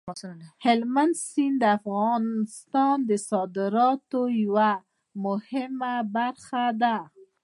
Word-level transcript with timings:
هلمند 0.65 1.15
سیند 1.29 1.57
د 1.61 1.63
افغانستان 1.77 2.97
د 3.09 3.11
صادراتو 3.29 4.21
یوه 4.43 4.71
مهمه 5.25 5.93
برخه 6.15 6.65
ده. 6.81 6.97